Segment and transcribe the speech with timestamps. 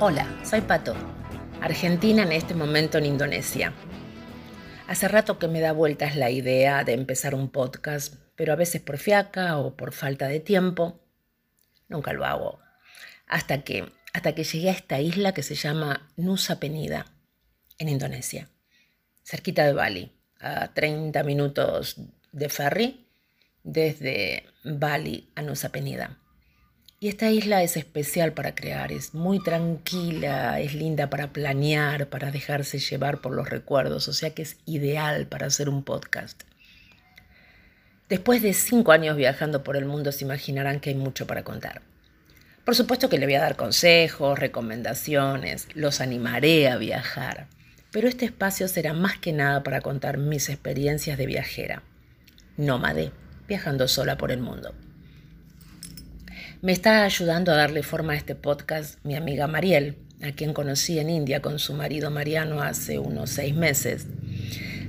[0.00, 0.94] Hola, soy Pato,
[1.60, 3.72] argentina en este momento en Indonesia.
[4.86, 8.80] Hace rato que me da vueltas la idea de empezar un podcast, pero a veces
[8.80, 11.00] por fiaca o por falta de tiempo,
[11.88, 12.60] nunca lo hago.
[13.26, 17.06] Hasta que, hasta que llegué a esta isla que se llama Nusa Penida,
[17.76, 18.48] en Indonesia,
[19.24, 21.96] cerquita de Bali, a 30 minutos
[22.30, 23.08] de ferry
[23.64, 26.20] desde Bali a Nusa Penida.
[27.00, 32.32] Y esta isla es especial para crear, es muy tranquila, es linda para planear, para
[32.32, 36.42] dejarse llevar por los recuerdos, o sea que es ideal para hacer un podcast.
[38.08, 41.82] Después de cinco años viajando por el mundo se imaginarán que hay mucho para contar.
[42.64, 47.46] Por supuesto que le voy a dar consejos, recomendaciones, los animaré a viajar,
[47.92, 51.84] pero este espacio será más que nada para contar mis experiencias de viajera,
[52.56, 53.12] nómade,
[53.46, 54.74] viajando sola por el mundo.
[56.60, 60.98] Me está ayudando a darle forma a este podcast mi amiga Mariel, a quien conocí
[60.98, 64.08] en India con su marido Mariano hace unos seis meses.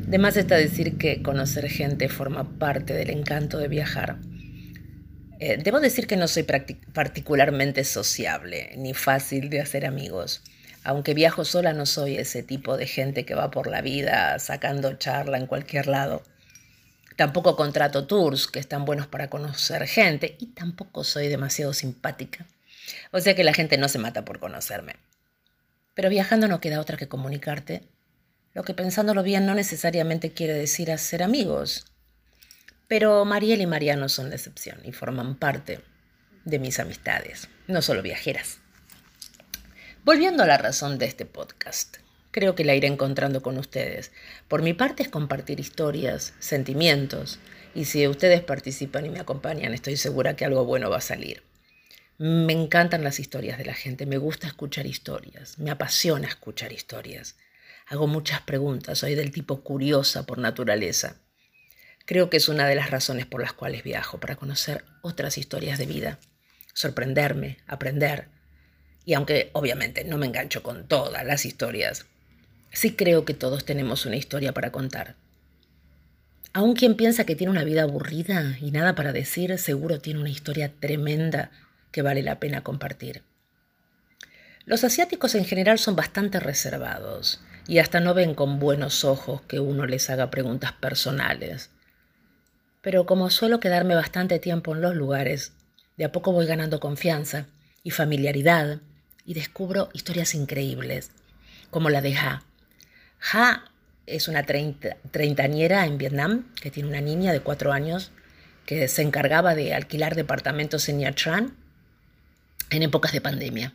[0.07, 4.17] De más está decir que conocer gente forma parte del encanto de viajar.
[5.39, 6.43] Eh, debo decir que no soy
[6.91, 10.41] particularmente sociable ni fácil de hacer amigos.
[10.83, 14.93] Aunque viajo sola no soy ese tipo de gente que va por la vida sacando
[14.93, 16.23] charla en cualquier lado.
[17.19, 22.47] Tampoco contrato tours que están buenos para conocer gente y tampoco soy demasiado simpática.
[23.11, 24.95] O sea que la gente no se mata por conocerme.
[25.95, 27.83] Pero viajando no queda otra que comunicarte,
[28.53, 31.87] lo que pensándolo bien no necesariamente quiere decir hacer amigos.
[32.87, 35.81] Pero Mariel y Mariano son la excepción y forman parte
[36.45, 38.59] de mis amistades, no solo viajeras.
[40.05, 41.97] Volviendo a la razón de este podcast
[42.31, 44.11] creo que la iré encontrando con ustedes.
[44.47, 47.39] Por mi parte es compartir historias, sentimientos,
[47.75, 51.43] y si ustedes participan y me acompañan, estoy segura que algo bueno va a salir.
[52.17, 57.37] Me encantan las historias de la gente, me gusta escuchar historias, me apasiona escuchar historias.
[57.87, 61.15] Hago muchas preguntas, soy del tipo curiosa por naturaleza.
[62.05, 65.77] Creo que es una de las razones por las cuales viajo, para conocer otras historias
[65.77, 66.19] de vida,
[66.73, 68.27] sorprenderme, aprender.
[69.05, 72.05] Y aunque obviamente no me engancho con todas las historias,
[72.71, 75.15] Sí creo que todos tenemos una historia para contar.
[76.53, 80.29] Aun quien piensa que tiene una vida aburrida y nada para decir, seguro tiene una
[80.29, 81.51] historia tremenda
[81.91, 83.23] que vale la pena compartir.
[84.65, 89.59] Los asiáticos en general son bastante reservados y hasta no ven con buenos ojos que
[89.59, 91.69] uno les haga preguntas personales.
[92.81, 95.53] Pero como suelo quedarme bastante tiempo en los lugares,
[95.97, 97.45] de a poco voy ganando confianza
[97.83, 98.79] y familiaridad
[99.25, 101.11] y descubro historias increíbles,
[101.69, 102.43] como la de Ha,
[103.33, 103.69] Ha
[104.09, 108.11] es una treintañera en Vietnam que tiene una niña de cuatro años
[108.65, 111.55] que se encargaba de alquilar departamentos en Nha Tran
[112.71, 113.73] en épocas de pandemia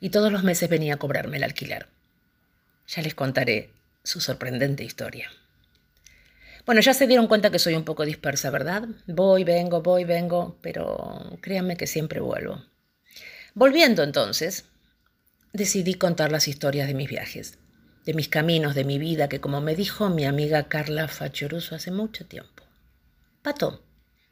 [0.00, 1.86] y todos los meses venía a cobrarme el alquiler.
[2.88, 3.70] Ya les contaré
[4.02, 5.30] su sorprendente historia.
[6.66, 8.88] Bueno, ya se dieron cuenta que soy un poco dispersa, ¿verdad?
[9.06, 12.62] Voy, vengo, voy, vengo, pero créanme que siempre vuelvo.
[13.54, 14.66] Volviendo entonces,
[15.52, 17.58] decidí contar las historias de mis viajes
[18.08, 21.90] de mis caminos, de mi vida, que como me dijo mi amiga Carla Fachoruso hace
[21.90, 22.62] mucho tiempo.
[23.42, 23.84] Pato,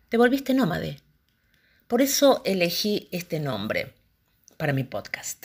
[0.09, 1.03] te volviste nómade.
[1.87, 3.93] Por eso elegí este nombre
[4.57, 5.45] para mi podcast.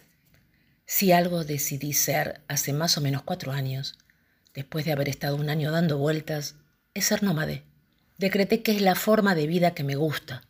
[0.86, 3.97] Si algo decidí ser hace más o menos cuatro años,
[4.53, 6.56] después de haber estado un año dando vueltas,
[6.94, 7.64] es ser nómade.
[8.18, 10.47] Decreté que es la forma de vida que me gusta.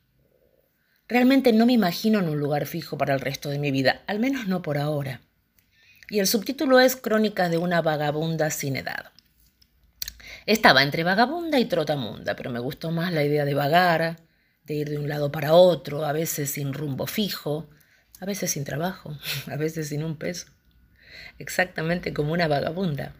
[1.07, 4.19] Realmente no me imagino en un lugar fijo para el resto de mi vida, al
[4.19, 5.21] menos no por ahora
[6.11, 9.11] y el subtítulo es Crónicas de una vagabunda sin edad.
[10.45, 14.17] Estaba entre vagabunda y trotamunda, pero me gustó más la idea de vagar,
[14.65, 17.69] de ir de un lado para otro, a veces sin rumbo fijo,
[18.19, 19.17] a veces sin trabajo,
[19.49, 20.47] a veces sin un peso.
[21.39, 23.13] Exactamente como una vagabunda.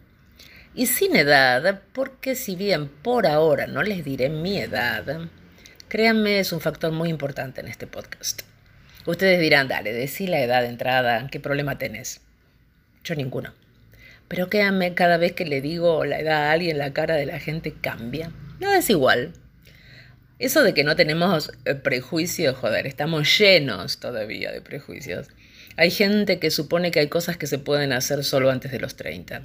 [0.74, 5.30] Y sin edad, porque si bien por ahora no les diré mi edad,
[5.88, 8.42] créanme, es un factor muy importante en este podcast.
[9.06, 12.20] Ustedes dirán, dale, decí la edad de entrada, ¿qué problema tenés?
[13.04, 13.52] Yo ninguno.
[14.28, 17.38] Pero créanme, cada vez que le digo la edad a alguien, la cara de la
[17.38, 18.30] gente cambia.
[18.60, 19.32] Nada es igual.
[20.38, 25.28] Eso de que no tenemos eh, prejuicios, joder, estamos llenos todavía de prejuicios.
[25.76, 28.96] Hay gente que supone que hay cosas que se pueden hacer solo antes de los
[28.96, 29.42] 30.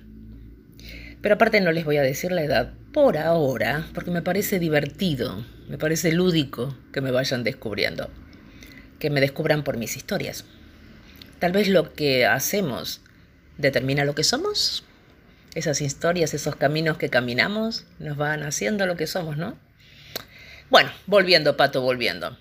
[1.21, 5.45] Pero aparte no les voy a decir la edad por ahora, porque me parece divertido,
[5.67, 8.09] me parece lúdico que me vayan descubriendo,
[8.99, 10.45] que me descubran por mis historias.
[11.39, 13.01] Tal vez lo que hacemos
[13.57, 14.83] determina lo que somos.
[15.55, 19.57] Esas historias, esos caminos que caminamos, nos van haciendo lo que somos, ¿no?
[20.69, 22.37] Bueno, volviendo, Pato, volviendo.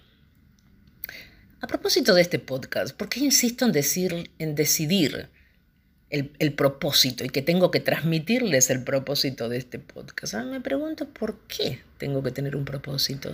[1.60, 5.30] A propósito de este podcast, ¿por qué insisto en, decir, en decidir
[6.10, 10.34] el, propósito y que tengo que transmitirles el propósito de este podcast.
[10.34, 13.32] Ah, me pregunto por qué tengo que tener un propósito.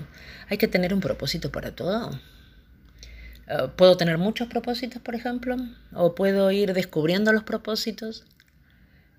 [0.49, 2.19] ¿Hay que tener un propósito para todo?
[3.52, 5.56] Ah, ¿Puedo tener muchos propósitos, por ejemplo?
[5.93, 8.25] ¿O puedo ir descubriendo los propósitos?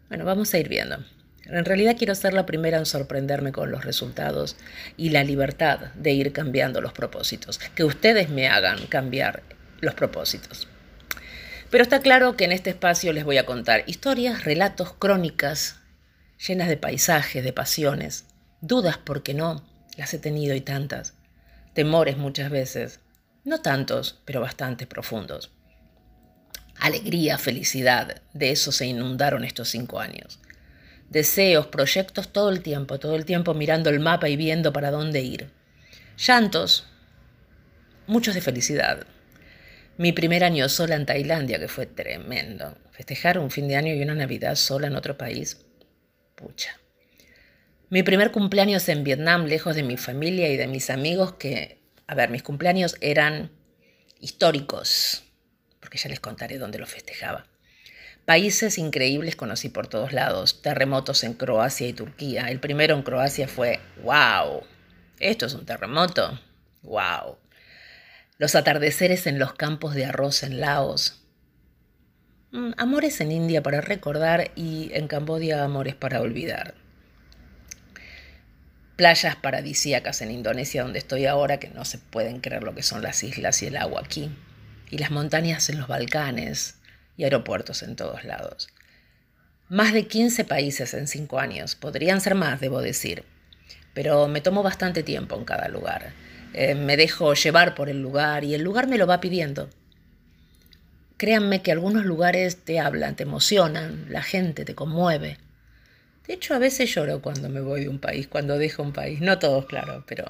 [0.10, 0.98] Bueno, vamos a ir viendo.
[1.46, 4.56] En realidad quiero ser la primera en sorprenderme con los resultados
[4.98, 7.60] y la libertad de ir cambiando los propósitos.
[7.76, 9.44] Que ustedes me hagan cambiar
[9.82, 10.68] los propósitos.
[11.70, 15.80] Pero está claro que en este espacio les voy a contar historias, relatos, crónicas,
[16.48, 18.26] llenas de paisajes, de pasiones,
[18.62, 19.64] dudas, porque no,
[19.98, 21.14] las he tenido y tantas,
[21.74, 23.00] temores muchas veces,
[23.44, 25.52] no tantos, pero bastante profundos.
[26.80, 30.40] Alegría, felicidad, de eso se inundaron estos cinco años.
[31.10, 35.22] Deseos, proyectos todo el tiempo, todo el tiempo mirando el mapa y viendo para dónde
[35.22, 35.52] ir.
[36.18, 36.88] Llantos,
[38.08, 39.06] muchos de felicidad,
[39.98, 42.76] mi primer año sola en Tailandia, que fue tremendo.
[42.92, 45.64] Festejar un fin de año y una Navidad sola en otro país.
[46.36, 46.80] Pucha.
[47.90, 52.16] Mi primer cumpleaños en Vietnam, lejos de mi familia y de mis amigos, que, a
[52.16, 53.52] ver, mis cumpleaños eran
[54.20, 55.24] históricos,
[55.80, 57.46] porque ya les contaré dónde los festejaba.
[58.26, 62.50] Países increíbles conocí por todos lados, terremotos en Croacia y Turquía.
[62.50, 64.64] El primero en Croacia fue, wow,
[65.20, 66.40] esto es un terremoto,
[66.84, 67.38] wow
[68.44, 71.24] los atardeceres en los campos de arroz en Laos.
[72.52, 76.76] Mm, amores en India para recordar y en Cambodia amores para olvidar.
[78.96, 83.02] Playas paradisíacas en Indonesia donde estoy ahora que no se pueden creer lo que son
[83.02, 84.30] las islas y el agua aquí.
[84.92, 86.76] Y las montañas en los Balcanes
[87.18, 88.70] y aeropuertos en todos lados.
[89.68, 91.76] Más de 15 países en 5 años.
[91.76, 93.24] Podrían ser más, debo decir.
[93.96, 96.14] Pero me tomó bastante tiempo en cada lugar.
[96.54, 99.70] Eh, me dejo llevar por el lugar y el lugar me lo va pidiendo.
[101.18, 105.38] Créanme que algunos lugares te hablan, te emocionan, la gente te conmueve.
[106.28, 109.20] De hecho, a veces lloro cuando me voy de un país, cuando dejo un país.
[109.20, 110.26] No todos, claro, pero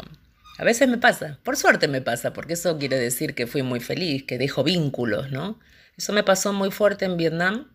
[0.57, 1.39] a veces me pasa.
[1.43, 5.31] Por suerte me pasa, porque eso quiere decir que fui muy feliz, que dejo vínculos,
[5.31, 5.59] ¿no?
[5.97, 7.67] Eso me pasó muy fuerte en Vietnam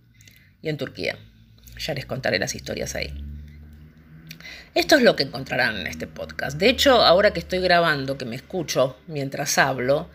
[0.63, 1.17] y en Turquía.
[1.79, 3.13] Ya les contaré las historias ahí.
[4.75, 6.59] Esto es lo que encontrarán en este podcast.
[6.59, 10.09] De hecho, ahora que estoy grabando, que me escucho mientras hablo,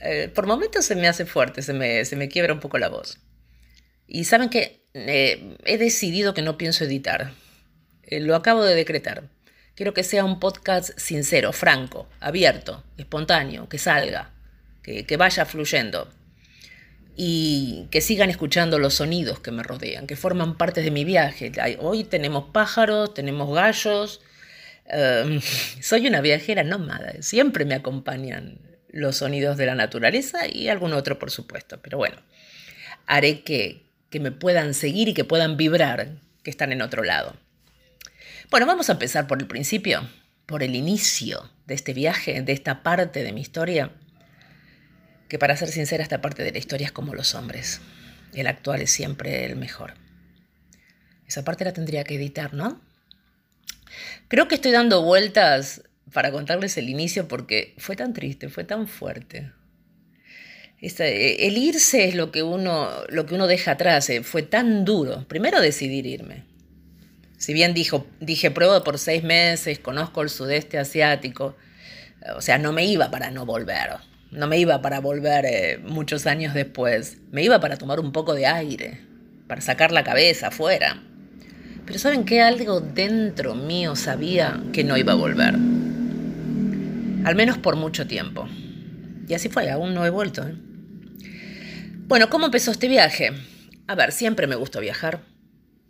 [0.00, 2.88] eh, por momentos se me hace fuerte, se me, se me quiebra un poco la
[2.88, 3.18] voz.
[4.10, 7.32] Y saben que eh, he decidido que no pienso editar.
[8.02, 9.22] Eh, lo acabo de decretar.
[9.76, 14.32] Quiero que sea un podcast sincero, franco, abierto, espontáneo, que salga,
[14.82, 16.12] que, vaya fluyendo
[17.16, 21.52] y que sigan escuchando los sonidos que me rodean, que forman parte de mi viaje.
[21.78, 24.20] Hoy tenemos pájaros, tenemos gallos.
[24.86, 25.40] Em,
[25.80, 28.58] soy una viajera nómada, siempre me acompañan
[28.88, 31.78] los sonidos de la naturaleza y algún otro, por supuesto.
[31.80, 32.16] Pero bueno,
[33.06, 37.36] haré que, que me puedan seguir y que puedan vibrar que están en otro lado.
[38.50, 40.08] Bueno, vamos a empezar por el principio,
[40.46, 43.92] por el inicio de este viaje, de esta parte de mi historia
[45.30, 47.80] que para ser sincera esta parte de la historia es como los hombres.
[48.34, 49.94] El actual es siempre el mejor.
[51.26, 52.80] Esa parte la tendría que editar, ¿no?
[54.28, 55.82] Creo que estoy dando vueltas
[56.12, 59.52] para contarles el inicio porque fue tan triste, fue tan fuerte.
[60.80, 64.08] El irse es lo que uno, lo que uno deja atrás.
[64.10, 65.26] Eh, fue tan duro.
[65.28, 66.44] Primero decidir irme.
[67.36, 71.56] Si bien dijo, dije pruebo por seis meses, conozco el sudeste asiático,
[72.36, 73.92] o sea, no me iba para no volver.
[74.30, 78.34] No me iba para volver eh, muchos años después, me iba para tomar un poco
[78.34, 79.00] de aire,
[79.48, 81.02] para sacar la cabeza afuera.
[81.86, 82.42] Pero ¿saben qué?
[82.42, 85.54] Algo dentro mío sabía que no iba a volver.
[87.24, 88.46] Al menos por mucho tiempo.
[89.26, 90.46] Y así fue, aún no he vuelto.
[90.46, 90.54] ¿eh?
[92.10, 93.30] Bueno, ¿cómo empezó este viaje?
[93.86, 95.20] A ver, siempre me gustó viajar.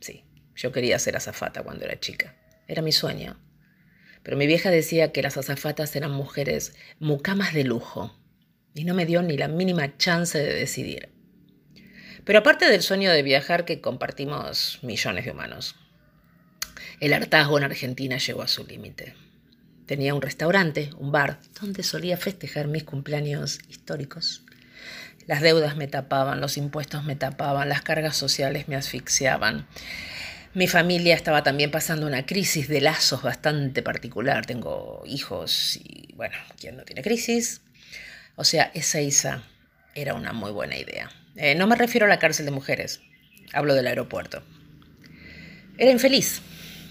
[0.01, 2.37] Sí, yo quería ser azafata cuando era chica.
[2.69, 3.41] Era mi sueño.
[4.23, 8.21] Pero mi vieja decía que las azafatas eran mujeres mucamas de lujo,
[8.75, 11.09] y no me dio ni la mínima chance de decidir.
[12.27, 15.77] Pero aparte del sueño de viajar que compartimos millones de humanos,
[17.01, 19.15] el hartazgo en Argentina llegó a su límite.
[19.87, 24.45] Tenía un restaurante, un bar, donde solía festejar mis cumpleaños históricos.
[25.31, 29.69] Las deudas me tapaban, los impuestos me tapaban, las cargas sociales me asfixiaban.
[30.55, 34.45] Mi familia estaba también pasando una crisis de lazos bastante particular.
[34.45, 37.61] Tengo hijos y, bueno, ¿quién no tiene crisis?
[38.35, 39.45] O sea, Ezeiza
[39.95, 41.09] era una muy buena idea.
[41.37, 43.01] Eh, no me refiero a la cárcel de mujeres,
[43.53, 44.43] hablo del aeropuerto.
[45.79, 46.43] Era infeliz,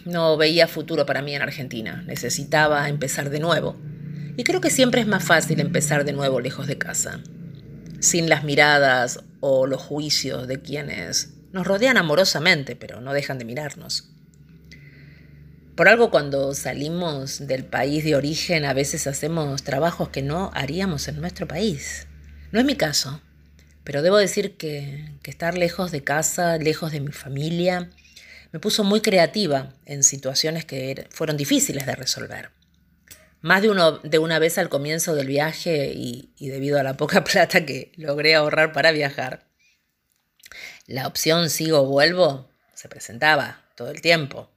[0.06, 3.76] no veía futuro para mí en Argentina, necesitaba empezar de nuevo.
[4.38, 7.22] Y creo que siempre es más fácil empezar de nuevo lejos de casa,
[8.00, 13.46] sin las miradas o los juicios de quienes Nos rodean amorosamente, pero no dejan de
[13.46, 14.10] mirarnos.
[15.76, 21.08] Por algo cuando salimos del país de origen a veces hacemos trabajos que no haríamos
[21.08, 22.06] en nuestro país.
[22.52, 23.22] No es mi caso,
[23.84, 27.90] pero debo decir que, que estar lejos de casa, lejos de mi familia,
[28.52, 32.52] me puso muy creativa en situaciones que er, fueron difíciles de resolver.
[33.42, 37.24] Más de, de una vez al comienzo del viaje y, y debido a la poca
[37.24, 39.46] plata que logré ahorrar para viajar,
[40.88, 44.50] la opción sigo o vuelvo se presentaba todo el tiempo.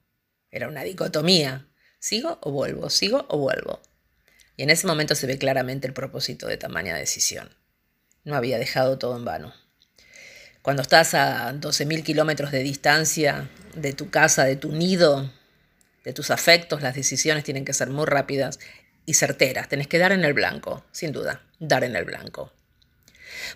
[0.49, 1.67] Era una dicotomía.
[1.99, 2.89] ¿Sigo o vuelvo?
[2.89, 3.81] ¿Sigo o vuelvo?
[4.55, 7.49] Y en ese momento se ve claramente el propósito de tamaña decisión.
[8.23, 9.53] No había dejado todo en vano.
[10.61, 15.29] Cuando estás a 12.000 kilómetros de distancia de tu casa, de tu nido,
[16.03, 18.59] de tus afectos, las decisiones tienen que ser muy rápidas
[19.05, 19.69] y certeras.
[19.69, 22.51] Tenés que dar en el blanco, sin duda, dar en el blanco.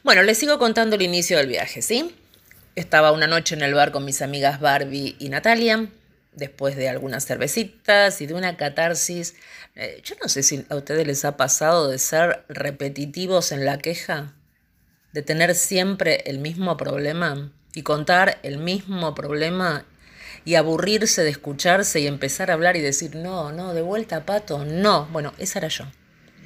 [0.04, 2.16] Bueno, les sigo contando el inicio del viaje, ¿sí?
[2.76, 5.88] Estaba una noche en el bar con mis amigas Barbie y Natalia,
[6.34, 9.36] después de algunas cervecitas y de una catarsis.
[9.76, 13.80] Eh, yo no sé si a ustedes les ha pasado de ser repetitivos en la
[13.80, 14.34] queja,
[15.14, 19.86] de tener siempre el mismo problema y contar el mismo problema
[20.48, 24.64] y aburrirse de escucharse y empezar a hablar y decir, no, no, de vuelta, pato,
[24.64, 25.06] no.
[25.08, 25.84] Bueno, esa era yo,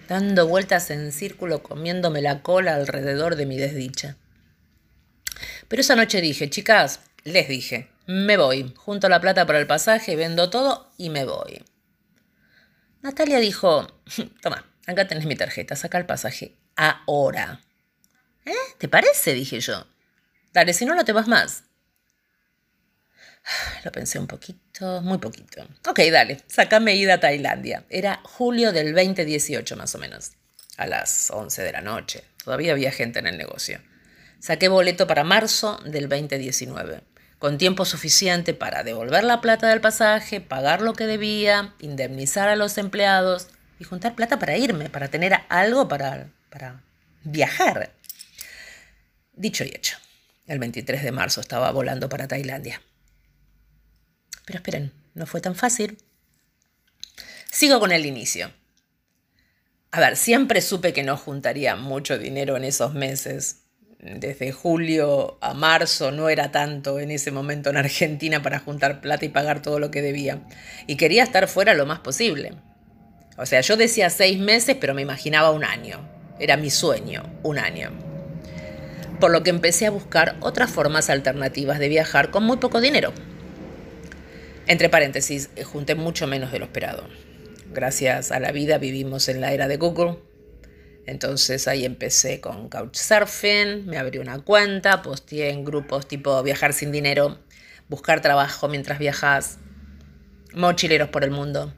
[0.10, 4.18] dando vueltas en círculo, comiéndome la cola alrededor de mi desdicha.
[5.68, 10.16] Pero esa noche dije, chicas, les dije, me voy, junto la plata para el pasaje,
[10.16, 11.64] vendo todo y me voy.
[13.04, 13.86] Natalia dijo,
[14.42, 17.62] toma, acá tenés mi tarjeta, saca el pasaje ahora.
[18.46, 18.54] ¿Eh?
[18.80, 19.36] ¿Te parece?
[19.36, 19.86] dije yo.
[20.54, 21.66] Dale, si no, no te vas más.
[23.84, 25.68] Lo pensé un poquito, muy poquito.
[25.88, 27.86] Ok, dale, sacame ida a Tailandia.
[27.90, 30.32] Era julio del 2018 más o menos,
[30.78, 32.24] a las 11 de la noche.
[32.44, 33.80] Todavía había gente en el negocio.
[34.40, 37.02] Saqué boleto para marzo del 2019,
[37.38, 42.56] con tiempo suficiente para devolver la plata del pasaje, pagar lo que debía, indemnizar a
[42.56, 43.48] los empleados
[43.80, 46.82] y juntar plata para irme, para tener algo para, para
[47.24, 47.94] viajar.
[49.34, 49.98] Dicho y hecho,
[50.48, 52.82] el 23 de marzo estaba volando para Tailandia.
[54.52, 55.98] Pero esperen, no fue tan fácil.
[57.50, 58.52] Sigo con el inicio.
[59.92, 63.62] A ver, siempre supe que no juntaría mucho dinero en esos meses.
[64.00, 69.24] Desde julio a marzo no era tanto en ese momento en Argentina para juntar plata
[69.24, 70.42] y pagar todo lo que debía.
[70.86, 72.52] Y quería estar fuera lo más posible.
[73.38, 76.06] O sea, yo decía seis meses, pero me imaginaba un año.
[76.40, 77.92] Era mi sueño, un año.
[79.22, 83.14] Por lo que empecé a buscar otras formas alternativas de viajar con muy poco dinero.
[84.72, 87.04] Entre paréntesis, eh, junté mucho menos de lo esperado.
[87.74, 90.20] Gracias a la vida vivimos en la era de Google.
[91.06, 96.94] Entonces ahí empecé con Couchsurfing, me abrí una cuenta, posteé en grupos tipo viajar sin
[96.94, 97.40] dinero,
[97.90, 99.58] buscar trabajo mientras viajas,
[100.54, 101.74] mochileros por el mundo,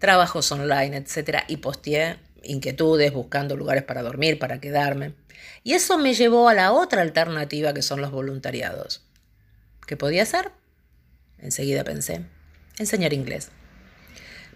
[0.00, 1.44] trabajos online, etc.
[1.46, 5.14] Y posteé inquietudes, buscando lugares para dormir, para quedarme.
[5.62, 9.06] Y eso me llevó a la otra alternativa que son los voluntariados.
[9.86, 10.50] ¿Qué podía hacer?
[11.42, 12.24] Enseguida pensé,
[12.78, 13.50] enseñar inglés.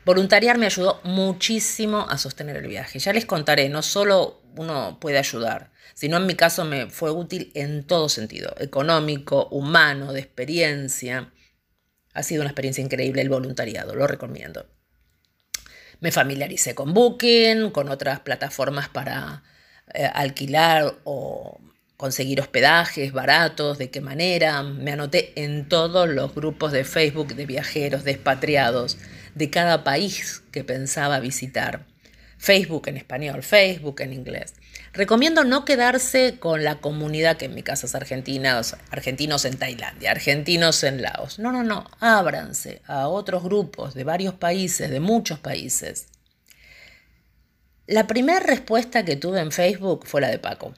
[0.05, 3.01] Voluntariar me ayudó muchísimo a sostener el viaje.
[3.01, 7.51] Ya les contaré, no solo uno puede ayudar, sino en mi caso me fue útil
[7.55, 11.33] en todo sentido, económico, humano, de experiencia.
[12.15, 14.67] Ha sido una experiencia increíble el voluntariado, lo recomiendo.
[15.99, 19.43] Me familiaricé con Booking, con otras plataformas para
[19.93, 21.56] eh, alquilar o
[21.97, 24.63] conseguir hospedajes baratos, de qué manera.
[24.63, 28.99] Me anoté en todos los grupos de Facebook de viajeros, de expatriados,
[29.35, 31.87] de cada país que pensaba visitar.
[32.39, 34.55] Facebook en español, Facebook en inglés.
[34.93, 38.61] Recomiendo no quedarse con la comunidad, que en mi caso es argentina,
[38.91, 41.39] argentinos en Tailandia, argentinos en Laos.
[41.39, 46.09] No, no, no, ábranse a otros grupos de varios países, de muchos países.
[47.87, 50.75] La primera respuesta que tuve en Facebook fue la de Paco.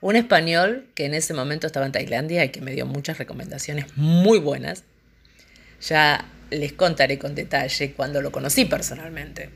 [0.00, 3.96] Un español que en ese momento estaba en Tailandia y que me dio muchas recomendaciones
[3.96, 4.84] muy buenas.
[5.86, 9.50] Ya les contaré con detalle cuando lo conocí personalmente,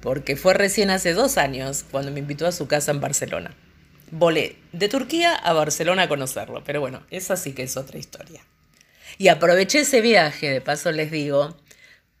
[0.00, 3.54] porque fue recién hace dos años cuando me invitó a su casa en Barcelona.
[4.10, 8.42] Volé de Turquía a Barcelona a conocerlo, pero bueno, esa sí que es otra historia.
[9.18, 11.56] Y aproveché ese viaje, de paso les digo,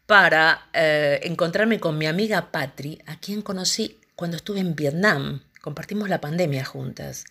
[0.06, 5.42] para eh, encontrarme con mi amiga Patri, a quien conocí cuando estuve en Vietnam.
[5.60, 7.24] Compartimos la pandemia juntas.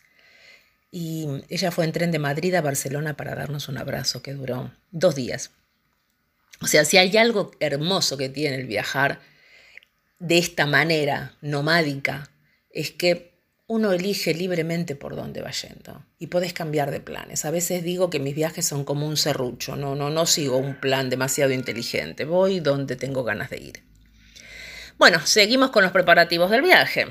[0.97, 4.71] Y ella fue en tren de Madrid a Barcelona para darnos un abrazo que duró
[4.91, 5.51] dos días.
[6.61, 9.19] O sea, si hay algo hermoso que tiene el viajar
[10.19, 12.31] de esta manera nomádica,
[12.69, 13.33] es que
[13.67, 17.43] uno elige libremente por dónde va yendo y podés cambiar de planes.
[17.43, 20.79] A veces digo que mis viajes son como un serrucho, no, no, no sigo un
[20.79, 23.83] plan demasiado inteligente, voy donde tengo ganas de ir.
[24.97, 27.07] Bueno, seguimos con los preparativos del viaje.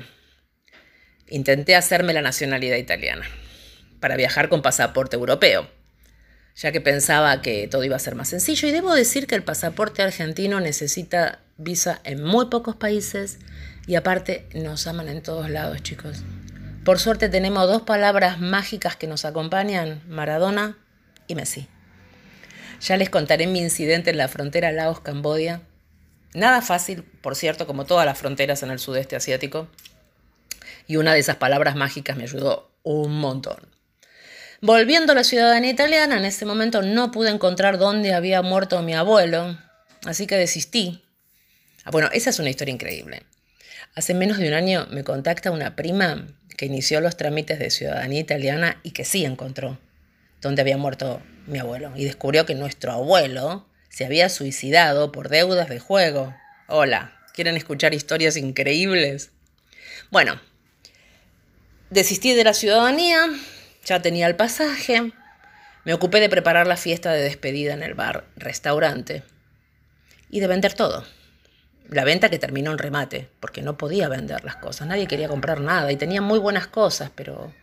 [1.27, 3.27] Intenté hacerme la nacionalidad italiana
[3.99, 5.67] para viajar con pasaporte europeo,
[6.55, 9.43] ya que pensaba que todo iba a ser más sencillo y debo decir que el
[9.43, 13.39] pasaporte argentino necesita visa en muy pocos países
[13.87, 16.23] y aparte nos aman en todos lados, chicos.
[16.83, 20.77] Por suerte tenemos dos palabras mágicas que nos acompañan, Maradona
[21.27, 21.67] y Messi.
[22.81, 25.61] Ya les contaré mi incidente en la frontera Laos-Cambodia.
[26.33, 29.67] Nada fácil, por cierto, como todas las fronteras en el sudeste asiático.
[30.85, 33.74] Y una de esas palabras mágicas me ayudó un montón.
[34.65, 38.95] Volviendo a la ciudadanía italiana, en ese momento no pude encontrar dónde había muerto mi
[38.95, 39.59] abuelo,
[40.07, 41.03] así que desistí.
[41.83, 43.21] Ah, bueno, esa es una historia increíble.
[43.93, 46.25] Hace menos de un año me contacta una prima
[46.57, 49.77] que inició los trámites de ciudadanía italiana y que sí encontró
[50.41, 55.69] dónde había muerto mi abuelo y descubrió que nuestro abuelo se había suicidado por deudas
[55.69, 56.35] de juego.
[56.67, 59.29] Hola, ¿quieren escuchar historias increíbles?
[60.09, 60.41] Bueno,
[61.91, 63.29] desistí de la ciudadanía,
[63.85, 65.13] ya tenía el pasaje,
[65.85, 69.23] me ocupé de preparar la fiesta de despedida en el bar, restaurante
[70.29, 71.05] y de vender todo.
[71.89, 75.61] La venta que terminó en remate, porque no podía vender las cosas, nadie quería comprar
[75.61, 77.53] nada y tenía muy buenas cosas, pero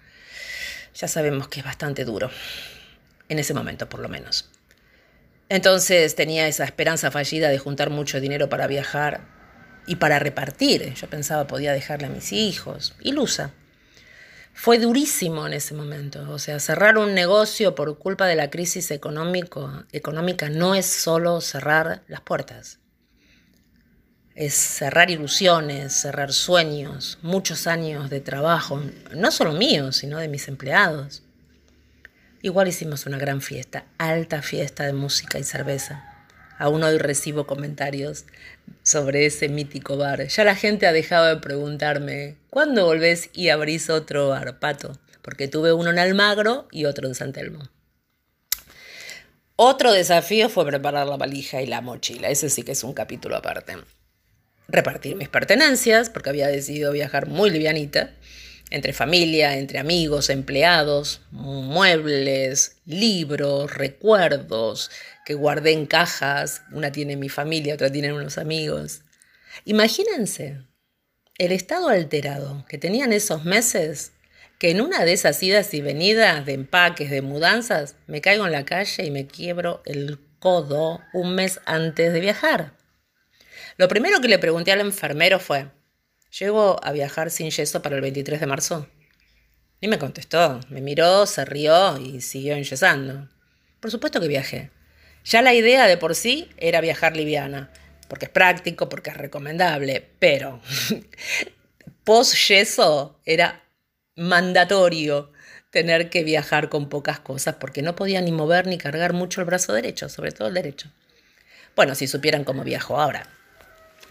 [0.95, 2.31] ya sabemos que es bastante duro,
[3.29, 4.49] en ese momento por lo menos.
[5.49, 9.21] Entonces tenía esa esperanza fallida de juntar mucho dinero para viajar
[9.87, 10.95] y para repartir.
[10.95, 12.95] Yo pensaba podía dejarle a mis hijos.
[13.01, 13.51] Ilusa.
[14.55, 16.31] Fue durísimo en ese momento.
[16.31, 21.41] O sea, cerrar un negocio por culpa de la crisis económico, económica no es solo
[21.41, 22.79] cerrar las puertas
[24.35, 28.83] es cerrar ilusiones, cerrar sueños, muchos años de trabajo,
[29.15, 31.23] no solo míos, sino de mis empleados.
[32.41, 36.12] Igual hicimos una gran fiesta, alta fiesta de música y cerveza.
[36.59, 38.25] Aún hoy recibo comentarios
[38.83, 40.27] sobre ese mítico bar.
[40.27, 44.99] Ya la gente ha dejado de preguntarme, ¿cuándo volvés y abrís otro bar, Pato?
[45.23, 47.69] Porque tuve uno en Almagro y otro en San Telmo.
[49.57, 52.29] Otro desafío fue preparar la valija y la mochila.
[52.29, 53.77] Ese sí que es un capítulo aparte
[54.73, 58.11] repartir mis pertenencias, porque había decidido viajar muy livianita,
[58.73, 64.91] entre familia, entre amigos, empleados, muebles, libros, recuerdos
[65.27, 69.03] que guardé en cajas, una tiene mi familia, otra tiene unos amigos.
[69.67, 70.63] Imagínense
[71.37, 74.13] el estado alterado que tenían esos meses,
[74.59, 78.53] que en una de esas idas y venidas de empaques, de mudanzas, me caigo en
[78.53, 82.73] la calle y me quiebro el codo un mes antes de viajar.
[83.77, 85.67] Lo primero que le pregunté al enfermero fue,
[86.39, 88.89] ¿llego a viajar sin yeso para el 23 de marzo?
[89.81, 93.29] Y me contestó, me miró, se rió y siguió enyesando.
[93.81, 94.71] Por supuesto que viajé.
[95.25, 97.71] Ya la idea de por sí era viajar liviana,
[98.09, 100.61] porque es práctico, porque es recomendable, pero
[102.05, 103.63] post yeso era
[104.17, 105.33] mandatorio
[105.71, 109.47] tener que viajar con pocas cosas, porque no podía ni mover ni cargar mucho el
[109.47, 110.91] brazo derecho, sobre todo el derecho.
[111.75, 113.27] Bueno, si supieran cómo viajo ahora.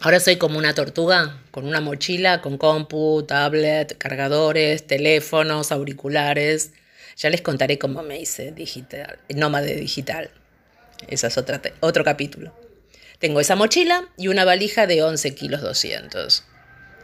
[0.04, 6.72] Ahora soy como una tortuga con una mochila con compu, tablet, cargadores, teléfonos, auriculares.
[7.18, 10.32] Ya les contaré cómo me hice digital, nómade digital.
[11.08, 11.38] Ese es
[11.82, 12.52] otro capítulo.
[13.20, 16.46] Tengo esa mochila y una valija de 11 kilos 200.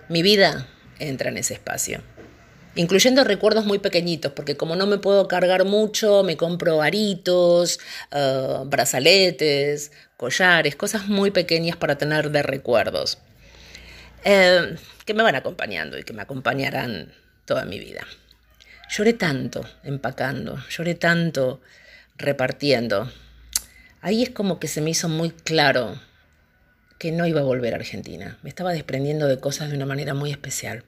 [0.09, 2.01] Mi vida entra en ese espacio
[2.77, 7.79] incluyendo recuerdos muy pequeñitos, porque como no me puedo cargar mucho, me compro aritos,
[8.11, 13.19] eh, brazaletes, collares, cosas muy pequeñas para tener de recuerdos,
[14.25, 14.75] eh,
[15.05, 17.13] que me van acompañando y que me acompañarán
[17.45, 18.05] toda mi vida.
[18.89, 21.61] Lloré tanto empacando, lloré tanto
[22.17, 23.11] repartiendo.
[24.01, 25.99] Ahí es como que se me hizo muy claro
[26.97, 28.37] que no iba a volver a Argentina.
[28.41, 30.83] Me estaba desprendiendo de cosas de una manera muy especial.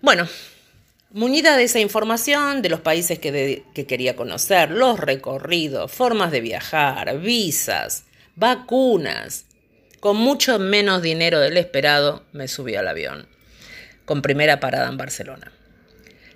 [0.00, 0.26] Bueno,
[1.14, 7.18] muñida de esa información, de los países que, quería conocer, los recorridos, formas de viajar,
[7.20, 9.46] visas, vacunas,
[10.00, 13.28] con mucho menos dinero del esperado, me subí al avión,
[14.04, 15.52] con primera parada en Barcelona,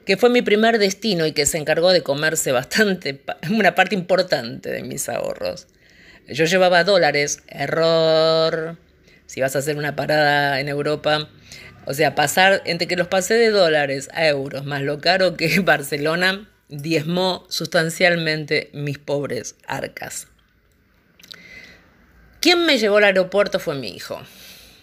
[0.07, 4.71] que fue mi primer destino y que se encargó de comerse bastante, una parte importante
[4.71, 5.67] de mis ahorros.
[6.29, 8.77] Yo llevaba dólares, error.
[9.27, 11.29] Si vas a hacer una parada en Europa,
[11.89, 15.61] o sea, pasar entre que los pasé de dólares a euros, más lo caro que
[15.65, 20.27] Barcelona, diezmó sustancialmente mis pobres arcas.
[22.41, 24.21] Quien me llevó al aeropuerto fue mi hijo.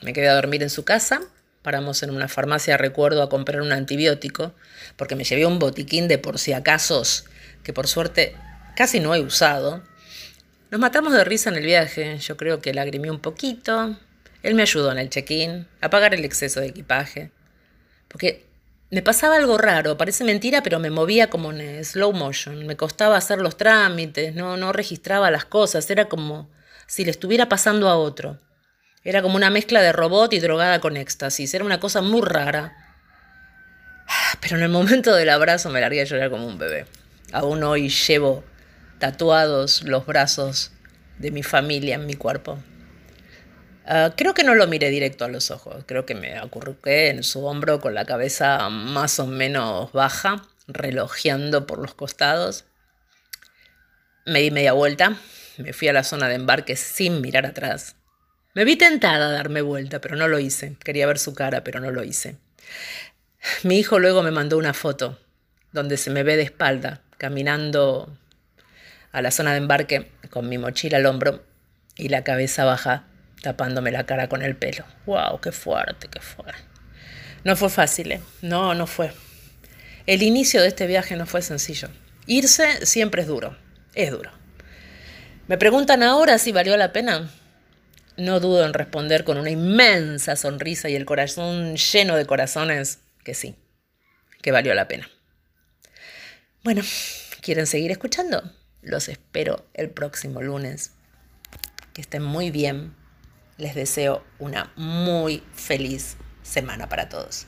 [0.01, 1.21] Me quedé a dormir en su casa
[1.65, 4.53] paramos en una farmacia, recuerdo, a comprar un antibiótico,
[4.97, 7.25] porque me llevé un botiquín de por si acasos,
[7.63, 8.35] que por suerte
[8.75, 9.81] casi no he usado.
[10.69, 13.97] Nos matamos de risa en el viaje, yo creo que lagrimé un poquito.
[14.45, 17.31] Él me ayudó en el check-in, a pagar el exceso de equipaje.
[18.07, 18.45] Porque
[18.91, 22.67] me pasaba algo raro, parece mentira, pero me movía como en slow motion.
[22.67, 26.47] Me costaba hacer los trámites, no, no registraba las cosas, era como
[26.85, 28.37] si le estuviera pasando a otro.
[29.03, 31.51] Era como una mezcla de robot y drogada con éxtasis.
[31.55, 32.77] Era una cosa muy rara.
[34.41, 36.85] Pero en el momento del abrazo me largué a llorar como un bebé.
[37.31, 38.43] Aún hoy llevo
[38.99, 40.71] tatuados los brazos
[41.17, 42.59] de mi familia en mi cuerpo.
[43.87, 45.83] Ah, creo que no lo miré directo a los ojos.
[45.85, 51.67] Creo que me acurruqué en su hombro con la cabeza más o menos baja, relojeando
[51.67, 52.65] por los costados.
[54.25, 55.17] Me di media vuelta,
[55.57, 57.95] me fui a la zona de embarque sin mirar atrás.
[58.55, 60.77] Me vi tentada a darme vuelta, pero no lo hice.
[60.83, 62.37] Quería ver su cara, pero no lo hice.
[63.63, 65.19] Mi hijo luego me mandó una foto
[65.71, 68.17] donde se me ve de espalda, caminando
[69.11, 71.43] a la zona de embarque con mi mochila al hombro
[71.97, 73.05] y la cabeza baja,
[73.45, 74.85] tapándome la cara con el pelo.
[75.05, 75.39] ¡Wow!
[75.39, 76.63] ¡Qué fuerte, qué fuerte!
[77.43, 78.21] No fue fácil, ¿eh?
[78.41, 79.11] No, no fue.
[80.07, 81.89] El inicio de este viaje no fue sencillo.
[82.25, 83.55] Irse siempre es duro,
[83.93, 84.31] es duro.
[85.47, 87.29] Me preguntan ahora si valió la pena.
[88.17, 93.35] No dudo en responder con una inmensa sonrisa y el corazón lleno de corazones que
[93.35, 93.55] sí,
[94.41, 95.07] que valió la pena.
[96.63, 96.81] Bueno,
[97.41, 98.41] ¿quieren seguir escuchando?
[98.81, 100.93] Los espero el próximo lunes.
[101.93, 103.04] Que estén muy bien.
[103.57, 107.47] Les deseo una muy feliz semana para todos.